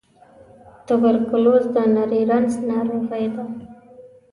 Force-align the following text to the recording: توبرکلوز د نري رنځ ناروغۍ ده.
توبرکلوز 0.87 1.63
د 1.75 1.77
نري 1.95 2.21
رنځ 2.31 2.51
ناروغۍ 2.69 3.25
ده. 3.35 3.45